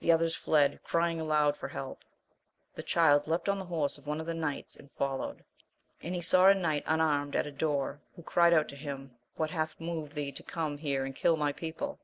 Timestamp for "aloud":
1.20-1.56